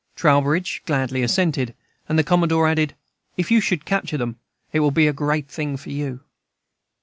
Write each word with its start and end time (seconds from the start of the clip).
Trowbridge 0.15 0.81
gladly 0.87 1.21
assented; 1.21 1.75
and 2.09 2.17
the 2.17 2.23
Commodore 2.23 2.67
added, 2.67 2.95
"If 3.37 3.51
you 3.51 3.61
should 3.61 3.85
capture 3.85 4.17
them, 4.17 4.37
it 4.73 4.79
will 4.79 4.89
be 4.89 5.05
a 5.05 5.13
great 5.13 5.47
thing 5.47 5.77
for 5.77 5.91
you." 5.91 6.21